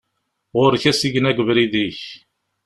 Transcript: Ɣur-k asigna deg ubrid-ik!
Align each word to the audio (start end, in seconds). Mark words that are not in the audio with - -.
Ɣur-k 0.59 0.83
asigna 0.91 1.29
deg 1.31 1.39
ubrid-ik! 1.41 2.01